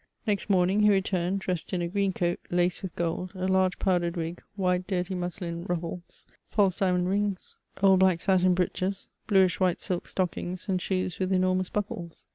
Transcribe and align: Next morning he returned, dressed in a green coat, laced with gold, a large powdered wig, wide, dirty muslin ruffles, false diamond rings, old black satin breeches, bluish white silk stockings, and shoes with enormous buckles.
Next 0.25 0.49
morning 0.49 0.79
he 0.81 0.89
returned, 0.89 1.41
dressed 1.41 1.73
in 1.73 1.81
a 1.83 1.87
green 1.87 2.11
coat, 2.11 2.39
laced 2.49 2.81
with 2.81 2.95
gold, 2.95 3.33
a 3.35 3.47
large 3.47 3.77
powdered 3.77 4.17
wig, 4.17 4.41
wide, 4.57 4.87
dirty 4.87 5.13
muslin 5.13 5.63
ruffles, 5.65 6.25
false 6.49 6.79
diamond 6.79 7.07
rings, 7.07 7.55
old 7.83 7.99
black 7.99 8.19
satin 8.19 8.55
breeches, 8.55 9.09
bluish 9.27 9.59
white 9.59 9.79
silk 9.79 10.07
stockings, 10.07 10.67
and 10.67 10.81
shoes 10.81 11.19
with 11.19 11.31
enormous 11.31 11.69
buckles. 11.69 12.25